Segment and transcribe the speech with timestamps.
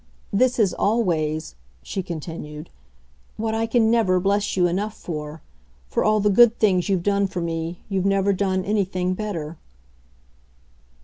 [0.33, 1.53] This is always,"
[1.83, 2.71] she continued,
[3.37, 5.43] "what I can never bless you enough for;
[5.91, 9.57] of all the good things you've done for me you've never done anything better."